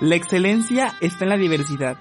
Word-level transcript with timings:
la 0.00 0.16
excelencia 0.16 0.94
está 1.00 1.24
en 1.24 1.30
la 1.30 1.36
diversidad 1.36 1.96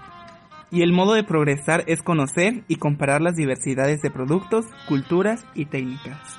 y 0.72 0.82
el 0.82 0.92
modo 0.92 1.14
de 1.14 1.24
progresar 1.24 1.84
es 1.88 2.02
conocer 2.02 2.64
y 2.68 2.76
comparar 2.78 3.22
las 3.22 3.36
diversidades 3.36 4.02
de 4.02 4.10
productos, 4.10 4.66
culturas 4.88 5.46
y 5.54 5.66
técnicas. 5.66 6.38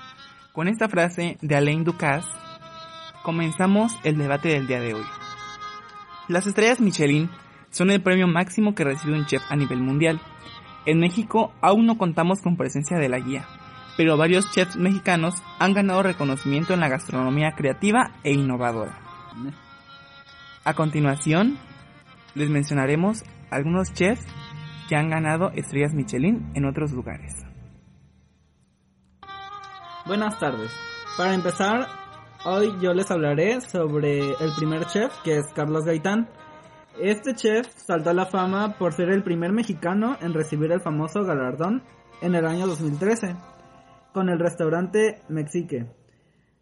Con 0.52 0.68
esta 0.68 0.88
frase 0.88 1.38
de 1.40 1.56
Alain 1.56 1.84
Ducasse, 1.84 2.28
comenzamos 3.22 3.96
el 4.02 4.18
debate 4.18 4.48
del 4.48 4.66
día 4.66 4.80
de 4.80 4.94
hoy. 4.94 5.04
Las 6.28 6.46
estrellas 6.46 6.80
Michelin 6.80 7.30
son 7.70 7.90
el 7.90 8.02
premio 8.02 8.26
máximo 8.26 8.74
que 8.74 8.84
recibe 8.84 9.16
un 9.16 9.26
chef 9.26 9.42
a 9.50 9.56
nivel 9.56 9.80
mundial. 9.80 10.20
En 10.84 10.98
México 10.98 11.52
aún 11.62 11.86
no 11.86 11.96
contamos 11.96 12.40
con 12.42 12.56
presencia 12.56 12.98
de 12.98 13.08
la 13.08 13.20
guía, 13.20 13.46
pero 13.96 14.16
varios 14.16 14.50
chefs 14.50 14.76
mexicanos 14.76 15.34
han 15.58 15.72
ganado 15.72 16.02
reconocimiento 16.02 16.74
en 16.74 16.80
la 16.80 16.88
gastronomía 16.88 17.52
creativa 17.56 18.12
e 18.22 18.32
innovadora. 18.32 18.98
A 20.64 20.74
continuación, 20.74 21.58
les 22.34 22.50
mencionaremos 22.50 23.22
algunos 23.50 23.92
chefs 23.92 24.24
que 24.88 24.96
han 24.96 25.10
ganado 25.10 25.50
estrellas 25.54 25.94
Michelin 25.94 26.50
en 26.54 26.64
otros 26.64 26.92
lugares. 26.92 27.32
Buenas 30.06 30.38
tardes. 30.38 30.70
Para 31.16 31.34
empezar, 31.34 31.86
hoy 32.44 32.74
yo 32.80 32.92
les 32.92 33.10
hablaré 33.10 33.60
sobre 33.60 34.30
el 34.30 34.52
primer 34.56 34.84
chef, 34.86 35.12
que 35.22 35.38
es 35.38 35.46
Carlos 35.54 35.84
Gaitán. 35.84 36.28
Este 37.00 37.34
chef 37.34 37.66
saltó 37.76 38.10
a 38.10 38.14
la 38.14 38.26
fama 38.26 38.76
por 38.78 38.92
ser 38.92 39.10
el 39.10 39.22
primer 39.22 39.52
mexicano 39.52 40.16
en 40.20 40.34
recibir 40.34 40.70
el 40.72 40.80
famoso 40.80 41.24
galardón 41.24 41.82
en 42.20 42.34
el 42.34 42.46
año 42.46 42.66
2013 42.66 43.34
con 44.14 44.30
el 44.30 44.38
restaurante 44.38 45.20
Mexique. 45.28 45.86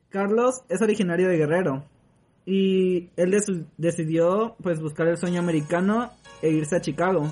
Carlos 0.09 0.63
es 0.71 0.81
originario 0.81 1.29
de 1.29 1.37
Guerrero 1.37 1.85
y 2.47 3.11
él 3.17 3.37
decidió 3.77 4.57
pues 4.63 4.81
buscar 4.81 5.07
el 5.07 5.19
sueño 5.19 5.41
americano 5.41 6.11
e 6.41 6.49
irse 6.49 6.77
a 6.77 6.81
Chicago 6.81 7.31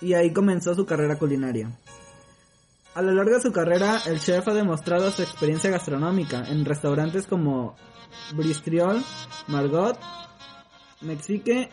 y 0.00 0.14
ahí 0.14 0.32
comenzó 0.32 0.74
su 0.74 0.86
carrera 0.86 1.16
culinaria. 1.16 1.70
A 2.94 3.02
lo 3.02 3.12
largo 3.12 3.34
de 3.34 3.42
su 3.42 3.52
carrera, 3.52 3.98
el 4.06 4.18
chef 4.18 4.48
ha 4.48 4.54
demostrado 4.54 5.10
su 5.10 5.22
experiencia 5.22 5.70
gastronómica 5.70 6.44
en 6.48 6.64
restaurantes 6.64 7.26
como 7.26 7.76
Bristriol, 8.34 9.02
Margot, 9.48 9.98
Mexique. 11.02 11.68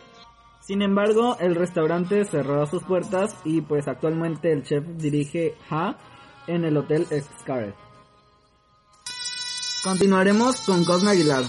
Sin 0.62 0.82
embargo, 0.82 1.38
el 1.40 1.56
restaurante 1.56 2.26
cerró 2.26 2.68
sus 2.68 2.84
puertas 2.84 3.36
y 3.46 3.62
pues 3.62 3.88
actualmente 3.88 4.52
el 4.52 4.64
chef 4.64 4.86
dirige 4.98 5.56
Ha, 5.70 5.98
en 6.48 6.66
el 6.66 6.78
Hotel 6.78 7.08
Scarlet. 7.42 7.76
Continuaremos 9.84 10.62
con 10.62 10.84
Cosme 10.84 11.12
Aguilar. 11.12 11.44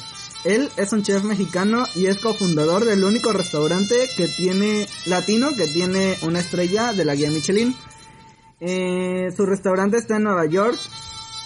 Él 0.44 0.70
es 0.76 0.92
un 0.92 1.02
chef 1.02 1.24
mexicano 1.24 1.84
y 1.96 2.06
es 2.06 2.20
cofundador 2.20 2.84
del 2.84 3.02
único 3.02 3.32
restaurante 3.32 4.08
que 4.16 4.28
tiene 4.28 4.86
latino 5.06 5.48
que 5.56 5.66
tiene 5.66 6.16
una 6.22 6.38
estrella 6.38 6.92
de 6.92 7.04
la 7.04 7.14
guía 7.14 7.30
Michelin. 7.30 7.74
Eh, 8.60 9.32
su 9.36 9.46
restaurante 9.46 9.96
está 9.96 10.16
en 10.16 10.24
Nueva 10.24 10.46
York 10.46 10.78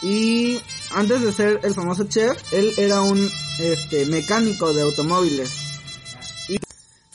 y 0.02 0.60
antes 0.94 1.22
de 1.22 1.32
ser 1.32 1.60
el 1.62 1.74
famoso 1.74 2.04
chef, 2.04 2.52
él 2.52 2.72
era 2.76 3.00
un 3.00 3.30
este, 3.58 4.06
mecánico 4.06 4.72
de 4.72 4.82
automóviles. 4.82 5.50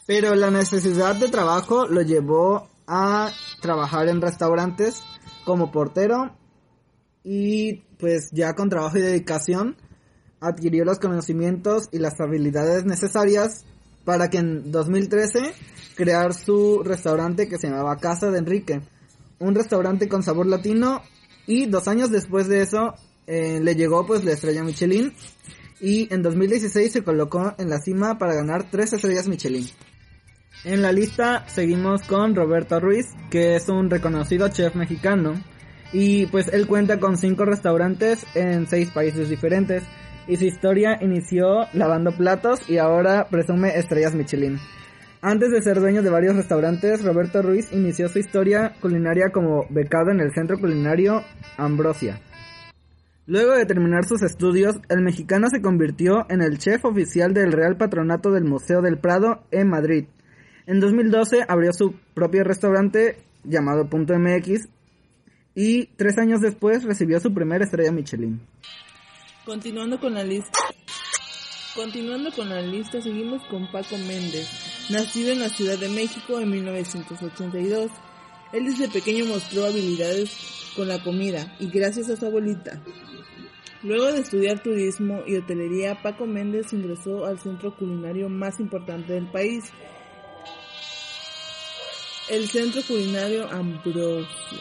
pero 0.08 0.34
la 0.36 0.50
necesidad 0.50 1.16
de 1.16 1.28
trabajo 1.28 1.86
lo 1.86 2.02
llevó 2.02 2.70
a 2.88 3.30
trabajar 3.62 4.08
en 4.08 4.22
restaurantes 4.22 5.04
como 5.48 5.72
portero 5.72 6.36
y 7.24 7.76
pues 7.98 8.32
ya 8.34 8.54
con 8.54 8.68
trabajo 8.68 8.98
y 8.98 9.02
dedicación 9.02 9.78
adquirió 10.42 10.84
los 10.84 11.00
conocimientos 11.00 11.88
y 11.94 12.00
las 12.00 12.20
habilidades 12.20 12.84
necesarias 12.84 13.64
para 14.04 14.30
que 14.30 14.40
en 14.40 14.74
2013 14.74 15.54
crear 15.96 16.34
su 16.34 16.84
restaurante 16.84 17.48
que 17.48 17.58
se 17.58 17.70
llamaba 17.70 17.96
Casa 17.96 18.30
de 18.30 18.40
Enrique, 18.40 18.82
un 19.40 19.56
restaurante 19.56 20.10
con 20.10 20.22
sabor 20.22 20.48
latino 20.48 21.02
y 21.46 21.68
dos 21.68 21.88
años 21.88 22.12
después 22.12 22.50
de 22.50 22.64
eso 22.64 22.96
eh, 23.26 23.62
le 23.62 23.74
llegó 23.76 24.06
pues 24.06 24.26
la 24.26 24.34
estrella 24.34 24.66
Michelin 24.66 25.14
y 25.80 26.14
en 26.14 26.24
2016 26.24 26.92
se 26.92 27.04
colocó 27.06 27.56
en 27.58 27.70
la 27.70 27.80
cima 27.80 28.18
para 28.18 28.34
ganar 28.34 28.70
tres 28.70 28.92
estrellas 28.92 29.30
Michelin. 29.30 29.66
En 30.64 30.82
la 30.82 30.92
lista 30.92 31.46
seguimos 31.48 32.02
con 32.04 32.36
Roberto 32.36 32.80
Ruiz, 32.80 33.06
que 33.30 33.56
es 33.56 33.70
un 33.70 33.90
reconocido 33.90 34.50
chef 34.50 34.76
mexicano. 34.76 35.36
Y 35.94 36.26
pues 36.26 36.48
él 36.52 36.68
cuenta 36.68 37.00
con 37.00 37.16
cinco 37.18 37.46
restaurantes 37.46 38.26
en 38.36 38.68
seis 38.68 38.90
países 38.92 39.30
diferentes. 39.30 39.84
Y 40.28 40.36
su 40.36 40.46
historia 40.46 40.98
inició 41.02 41.68
lavando 41.74 42.12
platos 42.12 42.70
y 42.70 42.80
ahora 42.80 43.28
presume 43.30 43.78
estrellas 43.78 44.14
Michelin. 44.14 44.60
Antes 45.22 45.52
de 45.52 45.62
ser 45.62 45.80
dueño 45.80 46.04
de 46.04 46.10
varios 46.10 46.36
restaurantes, 46.36 47.04
Roberto 47.04 47.42
Ruiz 47.42 47.72
inició 47.72 48.10
su 48.10 48.20
historia 48.20 48.74
culinaria 48.82 49.30
como 49.32 49.66
becado 49.70 50.12
en 50.12 50.20
el 50.20 50.34
centro 50.34 50.60
culinario 50.60 51.24
Ambrosia. 51.58 52.20
Luego 53.26 53.54
de 53.54 53.66
terminar 53.66 54.06
sus 54.06 54.22
estudios, 54.22 54.76
el 54.90 55.02
mexicano 55.02 55.48
se 55.50 55.62
convirtió 55.62 56.26
en 56.30 56.42
el 56.42 56.60
chef 56.60 56.86
oficial 56.86 57.34
del 57.34 57.52
Real 57.52 57.78
Patronato 57.78 58.32
del 58.32 58.46
Museo 58.46 58.82
del 58.82 59.00
Prado 59.00 59.44
en 59.52 59.70
Madrid. 59.70 60.06
En 60.68 60.82
2012 60.82 61.46
abrió 61.48 61.72
su 61.72 61.94
propio 62.14 62.44
restaurante 62.44 63.24
llamado 63.46 63.90
Punto 63.90 64.14
MX 64.20 64.68
y 65.56 65.86
tres 65.96 66.18
años 66.18 66.42
después 66.42 66.84
recibió 66.84 67.22
su 67.22 67.34
primera 67.34 67.64
estrella 67.64 67.94
Michelin. 67.94 68.42
Continuando 69.46 69.98
con 69.98 70.14
la 70.14 70.26
lista. 70.26 70.60
Continuando 71.74 72.34
con 72.34 72.50
la 72.50 72.62
lista, 72.62 73.02
seguimos 73.02 73.44
con 73.46 73.72
Paco 73.72 73.98
Méndez, 73.98 74.90
nacido 74.92 75.32
en 75.32 75.40
la 75.40 75.48
Ciudad 75.48 75.78
de 75.78 75.88
México 75.88 76.40
en 76.42 76.52
1982. 76.52 77.90
Él 78.52 78.66
desde 78.66 78.90
pequeño 78.90 79.26
mostró 79.26 79.66
habilidades 79.66 80.74
con 80.76 80.90
la 80.90 81.02
comida 81.02 81.56
y 81.60 81.70
gracias 81.70 82.10
a 82.10 82.18
su 82.18 82.26
abuelita. 82.26 82.82
Luego 83.84 84.12
de 84.12 84.20
estudiar 84.20 84.62
turismo 84.62 85.22
y 85.26 85.38
hotelería, 85.38 86.02
Paco 86.02 86.26
Méndez 86.26 86.74
ingresó 86.74 87.26
al 87.26 87.40
centro 87.40 87.74
culinario 87.74 88.28
más 88.28 88.60
importante 88.60 89.14
del 89.14 89.32
país, 89.32 89.72
el 92.30 92.48
Centro 92.50 92.82
Culinario 92.86 93.50
Ambrosio. 93.50 94.60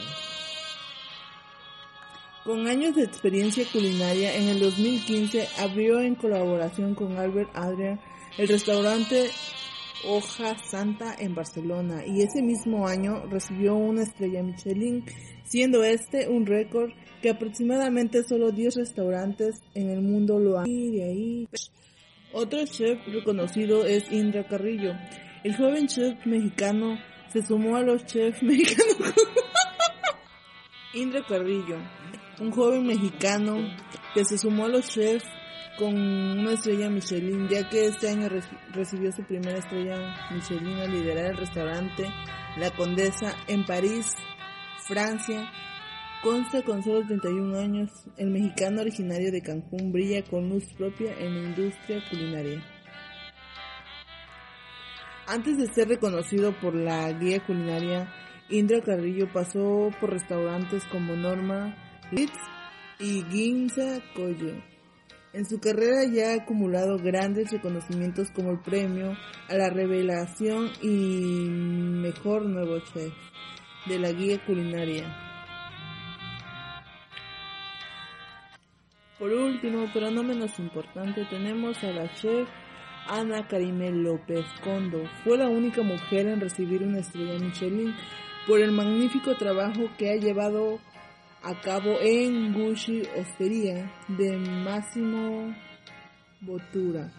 Con 2.45 2.69
años 2.69 2.95
de 2.95 3.03
experiencia 3.03 3.65
culinaria, 3.73 4.37
en 4.37 4.49
el 4.49 4.61
2015 4.61 5.49
abrió 5.59 6.01
en 6.01 6.15
colaboración 6.15 6.95
con 6.95 7.19
Albert 7.19 7.51
Adrian 7.55 8.01
el 8.39 8.47
restaurante 8.47 9.31
Hoja 10.05 10.57
Santa 10.59 11.17
en 11.19 11.35
Barcelona 11.35 12.05
y 12.07 12.23
ese 12.23 12.41
mismo 12.43 12.87
año 12.87 13.25
recibió 13.27 13.75
una 13.75 14.03
estrella 14.03 14.45
Michelin, 14.45 15.05
siendo 15.43 15.83
este 15.83 16.29
un 16.29 16.47
récord 16.47 16.93
que 17.21 17.31
aproximadamente 17.31 18.23
solo 18.23 18.53
10 18.53 18.77
restaurantes 18.77 19.57
en 19.75 19.91
el 19.91 20.03
mundo 20.03 20.39
lo 20.39 20.61
han. 20.61 20.69
Y 20.69 20.93
de 20.93 21.03
ahí. 21.03 21.49
Otro 22.33 22.65
chef 22.65 23.05
reconocido 23.09 23.85
es 23.85 24.13
Indra 24.13 24.47
Carrillo, 24.47 24.93
el 25.43 25.57
joven 25.57 25.89
chef 25.89 26.25
mexicano 26.27 26.97
se 27.33 27.43
sumó 27.43 27.77
a 27.77 27.83
los 27.83 28.05
chefs 28.05 28.43
mexicanos. 28.43 29.15
Indra 30.95 31.23
Carrillo, 31.29 31.77
un 32.41 32.51
joven 32.51 32.87
mexicano 32.87 33.57
que 34.15 34.25
se 34.25 34.39
sumó 34.39 34.65
a 34.65 34.69
los 34.69 34.89
chefs 34.89 35.27
con 35.79 35.95
una 35.95 36.53
estrella 36.53 36.89
Michelin, 36.89 37.49
ya 37.49 37.69
que 37.69 37.87
este 37.87 38.09
año 38.09 38.29
recibió 38.73 39.13
su 39.13 39.23
primera 39.25 39.59
estrella 39.59 39.97
Michelin 40.33 40.79
al 40.79 40.91
liderar 40.91 41.33
el 41.33 41.37
restaurante 41.37 42.07
La 42.57 42.71
Condesa 42.71 43.35
en 43.47 43.65
París, 43.65 44.15
Francia. 44.87 45.51
Consta 46.23 46.63
con 46.63 46.83
solo 46.83 47.07
31 47.07 47.59
años, 47.59 47.91
el 48.17 48.31
mexicano 48.31 48.81
originario 48.81 49.31
de 49.31 49.43
Cancún 49.43 49.93
brilla 49.93 50.25
con 50.25 50.49
luz 50.49 50.65
propia 50.77 51.13
en 51.19 51.35
la 51.35 51.49
industria 51.51 52.03
culinaria. 52.09 52.76
Antes 55.29 55.59
de 55.59 55.67
ser 55.75 55.89
reconocido 55.89 56.53
por 56.61 56.75
la 56.75 57.11
guía 57.11 57.45
culinaria, 57.45 58.09
Indra 58.49 58.81
Carrillo 58.81 59.27
pasó 59.33 59.91
por 60.01 60.11
restaurantes 60.11 60.85
como 60.85 61.17
Norma 61.17 61.75
Litz 62.13 62.39
y 63.01 63.23
Ginza 63.25 64.01
Coyo. 64.15 64.55
En 65.33 65.45
su 65.45 65.59
carrera 65.59 66.05
ya 66.05 66.31
ha 66.31 66.43
acumulado 66.43 66.97
grandes 66.99 67.51
reconocimientos 67.51 68.31
como 68.31 68.53
el 68.53 68.61
premio 68.61 69.17
a 69.49 69.55
la 69.55 69.69
revelación 69.69 70.71
y 70.81 71.49
mejor 71.51 72.47
nuevo 72.47 72.79
chef 72.79 73.13
de 73.87 73.99
la 73.99 74.13
guía 74.13 74.39
culinaria. 74.47 75.13
Por 79.19 79.33
último, 79.33 79.91
pero 79.93 80.11
no 80.13 80.23
menos 80.23 80.57
importante, 80.61 81.25
tenemos 81.29 81.83
a 81.83 81.91
la 81.91 82.13
chef 82.15 82.49
Ana 83.09 83.47
Karime 83.47 83.91
López 83.91 84.45
Condo. 84.63 85.05
Fue 85.25 85.39
la 85.39 85.49
única 85.49 85.83
mujer 85.83 86.27
en 86.27 86.41
recibir 86.41 86.83
una 86.83 87.01
estrella 87.01 87.39
Michelin 87.39 87.95
por 88.47 88.61
el 88.61 88.73
magnífico 88.73 89.35
trabajo 89.37 89.89
que 89.99 90.11
ha 90.11 90.17
llevado 90.17 90.79
a 91.43 91.61
cabo 91.61 91.99
en 92.01 92.53
Gucci 92.53 93.03
Hostería 93.17 93.93
de 94.09 94.37
Máximo 94.37 95.55
Botura. 96.41 97.13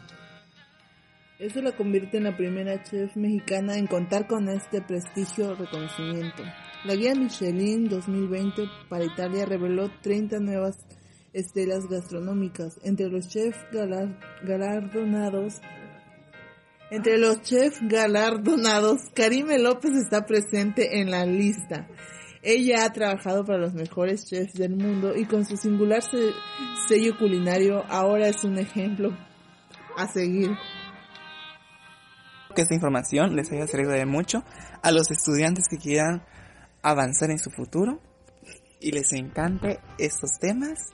Eso 1.40 1.62
la 1.62 1.74
convierte 1.74 2.18
en 2.18 2.24
la 2.24 2.36
primera 2.36 2.82
chef 2.82 3.16
mexicana 3.16 3.78
en 3.78 3.86
contar 3.86 4.28
con 4.28 4.50
este 4.50 4.82
prestigio 4.82 5.54
reconocimiento. 5.54 6.44
La 6.84 6.96
guía 6.96 7.14
Michelin 7.14 7.88
2020 7.90 8.64
para 8.90 9.06
Italia 9.06 9.46
reveló 9.46 9.92
30 10.02 10.40
nuevas 10.40 10.78
estelas 11.38 11.88
gastronómicas 11.88 12.80
entre 12.84 13.10
los 13.10 13.28
chefs 13.28 13.58
galardonados. 14.44 15.62
Entre 16.90 17.18
los 17.18 17.42
chefs 17.42 17.80
galardonados, 17.82 19.02
Karime 19.14 19.60
López 19.60 19.92
está 19.92 20.26
presente 20.26 21.00
en 21.00 21.12
la 21.12 21.26
lista. 21.26 21.88
Ella 22.42 22.86
ha 22.86 22.94
trabajado 22.94 23.44
para 23.44 23.60
los 23.60 23.74
mejores 23.74 24.26
chefs 24.26 24.54
del 24.54 24.76
mundo 24.76 25.16
y 25.16 25.26
con 25.26 25.46
su 25.46 25.58
singular 25.58 26.02
sello 26.88 27.18
culinario 27.18 27.84
ahora 27.90 28.30
es 28.30 28.44
un 28.44 28.58
ejemplo 28.58 29.10
a 29.98 30.08
seguir. 30.08 30.52
Que 32.56 32.62
esta 32.62 32.74
información 32.74 33.36
les 33.36 33.52
haya 33.52 33.68
servido 33.68 33.92
de 33.92 34.06
mucho 34.06 34.44
a 34.82 34.92
los 34.92 35.12
estudiantes 35.12 35.66
que 35.70 35.78
quieran 35.78 36.24
avanzar 36.82 37.30
en 37.30 37.38
su 37.38 37.52
futuro 37.52 38.00
y 38.80 38.92
les 38.92 39.12
encante 39.14 39.80
estos 40.00 40.32
temas 40.40 40.94